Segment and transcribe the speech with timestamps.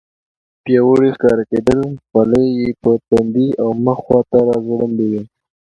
[0.63, 5.21] پیاوړي ښکارېدل، خولۍ یې پر تندي او مخ خواته راځوړندې وې.